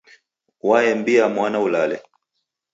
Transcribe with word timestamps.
Waembia 0.67 1.25
mwana 1.35 1.59
ulale. 1.65 1.97